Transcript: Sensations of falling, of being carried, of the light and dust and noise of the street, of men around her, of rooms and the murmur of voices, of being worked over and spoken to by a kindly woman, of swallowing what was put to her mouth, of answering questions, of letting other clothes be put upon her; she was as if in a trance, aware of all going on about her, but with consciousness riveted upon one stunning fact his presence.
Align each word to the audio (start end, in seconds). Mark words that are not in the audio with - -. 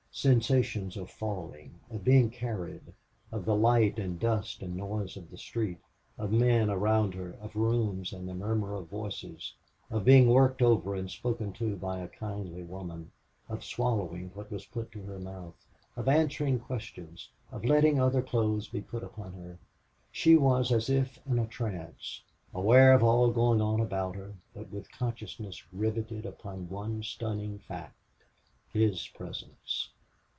Sensations 0.13 0.97
of 0.97 1.09
falling, 1.09 1.79
of 1.89 2.03
being 2.03 2.29
carried, 2.29 2.81
of 3.31 3.45
the 3.45 3.55
light 3.55 3.97
and 3.97 4.19
dust 4.19 4.61
and 4.61 4.75
noise 4.75 5.15
of 5.15 5.31
the 5.31 5.37
street, 5.37 5.79
of 6.17 6.33
men 6.33 6.69
around 6.69 7.13
her, 7.13 7.37
of 7.41 7.55
rooms 7.55 8.11
and 8.11 8.27
the 8.27 8.33
murmur 8.35 8.73
of 8.75 8.89
voices, 8.89 9.55
of 9.89 10.03
being 10.03 10.29
worked 10.29 10.61
over 10.61 10.93
and 10.95 11.09
spoken 11.09 11.53
to 11.53 11.77
by 11.77 11.97
a 11.99 12.09
kindly 12.09 12.61
woman, 12.61 13.09
of 13.47 13.63
swallowing 13.63 14.29
what 14.33 14.51
was 14.51 14.65
put 14.65 14.91
to 14.91 15.01
her 15.03 15.17
mouth, 15.17 15.55
of 15.95 16.09
answering 16.09 16.59
questions, 16.59 17.29
of 17.49 17.63
letting 17.63 17.97
other 17.97 18.21
clothes 18.21 18.67
be 18.67 18.81
put 18.81 19.05
upon 19.05 19.31
her; 19.31 19.57
she 20.11 20.35
was 20.35 20.73
as 20.73 20.89
if 20.89 21.25
in 21.25 21.39
a 21.39 21.47
trance, 21.47 22.21
aware 22.53 22.91
of 22.91 23.01
all 23.01 23.31
going 23.31 23.61
on 23.61 23.79
about 23.79 24.17
her, 24.17 24.35
but 24.53 24.69
with 24.71 24.91
consciousness 24.91 25.63
riveted 25.73 26.25
upon 26.25 26.67
one 26.69 27.01
stunning 27.01 27.57
fact 27.59 27.95
his 28.73 29.07
presence. 29.15 29.89